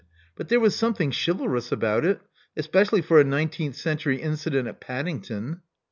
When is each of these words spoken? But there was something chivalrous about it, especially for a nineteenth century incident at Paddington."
But 0.35 0.49
there 0.49 0.59
was 0.59 0.75
something 0.75 1.11
chivalrous 1.11 1.71
about 1.71 2.05
it, 2.05 2.21
especially 2.57 3.03
for 3.03 3.21
a 3.21 3.23
nineteenth 3.23 3.75
century 3.75 4.19
incident 4.19 4.67
at 4.67 4.79
Paddington." 4.81 5.61